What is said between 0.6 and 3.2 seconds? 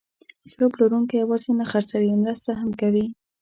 پلورونکی یوازې نه خرڅوي، مرسته هم کوي.